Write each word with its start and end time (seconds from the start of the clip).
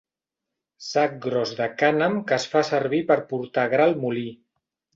Sac 0.85 1.13
gros 1.25 1.51
de 1.59 1.67
cànem 1.83 2.17
que 2.31 2.37
es 2.39 2.49
fa 2.55 2.65
servir 2.73 3.05
per 3.13 3.21
portar 3.35 3.69
gra 3.77 3.89
al 3.89 3.97
molí. 4.05 4.29